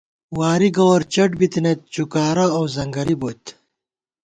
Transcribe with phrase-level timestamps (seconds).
[0.37, 3.45] وارِی گوَر چَٹ بِتَنَئیت، چُکارہ اؤ ځنگَلی بوئیت